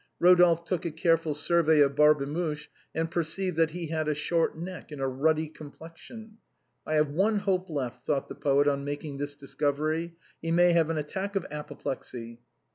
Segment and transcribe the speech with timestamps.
[0.19, 4.91] Eodolphe took a careful survey of Barbemuche, and perceived that he had a short neck
[4.91, 6.39] and a ruddy complexion.
[6.59, 10.71] *' I have one hope left," thought the poet, on making this discovery." He may
[10.73, 12.39] have an attack of apoplexy."